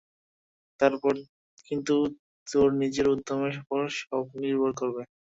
তারপর 0.79 1.13
কিন্তু 1.67 1.95
তোর 2.47 2.67
নিজের 2.81 3.05
উদ্যমের 3.07 3.55
উপর 3.61 3.81
সব 3.99 4.23
নির্ভর 4.41 4.71
করবে। 4.79 5.01